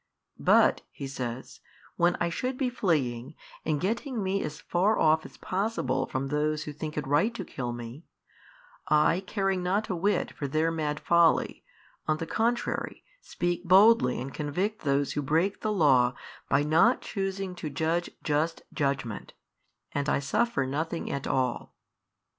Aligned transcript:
But 0.39 0.81
(He 0.89 1.05
says) 1.05 1.59
when 1.95 2.17
I 2.19 2.29
should 2.31 2.57
be 2.57 2.71
fleeing, 2.71 3.35
and 3.63 3.79
getting 3.79 4.23
Me 4.23 4.41
as 4.41 4.59
far 4.59 4.97
off 4.97 5.27
as 5.27 5.37
possible 5.37 6.07
from 6.07 6.29
those 6.29 6.63
who 6.63 6.73
think 6.73 6.97
it 6.97 7.05
right 7.05 7.31
to 7.35 7.45
kill 7.45 7.71
Me, 7.71 8.07
I 8.89 9.19
caring 9.27 9.61
not 9.61 9.89
a 9.91 9.95
whit 9.95 10.31
for 10.35 10.47
their 10.47 10.71
mad 10.71 10.99
folly, 10.99 11.63
on 12.07 12.17
the 12.17 12.25
contrary 12.25 13.03
speak 13.21 13.63
boldly 13.63 14.19
and 14.19 14.33
convict 14.33 14.81
those 14.81 15.11
who 15.13 15.21
break 15.21 15.61
the 15.61 15.71
Law 15.71 16.15
by 16.49 16.63
not 16.63 17.01
choosing 17.01 17.53
to 17.57 17.69
judge 17.69 18.09
just 18.23 18.63
judgment, 18.73 19.33
and 19.91 20.09
I 20.09 20.17
suffer 20.17 20.65
nothing 20.65 21.11
at 21.11 21.27
all. 21.27 21.75